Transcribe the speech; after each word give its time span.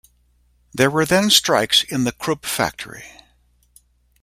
There 0.73 0.89
were 0.89 1.05
then 1.05 1.29
strikes 1.29 1.83
in 1.83 2.05
the 2.05 2.11
Krupp 2.11 2.43
factory. 2.43 3.03